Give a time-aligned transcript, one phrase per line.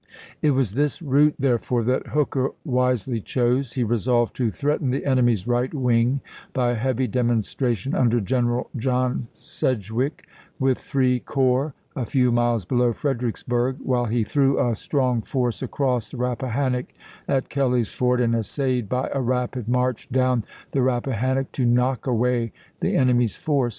[0.41, 3.73] It was this route, therefore, that Hooker wisely chose.
[3.73, 6.21] He resolved to threaten the enemy's right wing
[6.53, 10.25] by a heavy demonstration under General John Sedgwick,
[10.57, 16.09] with three corps, a few miles below Fredericksburg, while he threw a strong force across
[16.09, 16.87] the Rappahannock
[17.27, 22.07] at Kelly's Ford and essayed, by a rapid march down the Rap pahannock, to "knock
[22.07, 23.67] away" the enemy's force 92 ABRAHAM LINCOLN chap.
[23.67, 23.69] iv.